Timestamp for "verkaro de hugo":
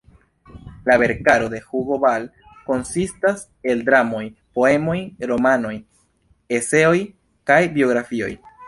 1.01-1.99